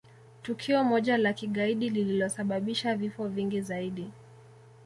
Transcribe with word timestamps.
tukio 0.41 0.83
moja 0.83 1.17
la 1.17 1.33
kigaidi 1.33 1.89
lililosababisha 1.89 2.95
vifo 2.95 3.27
vingi 3.27 3.61
zaidi 3.61 4.11